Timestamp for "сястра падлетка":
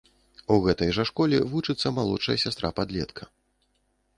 2.45-3.23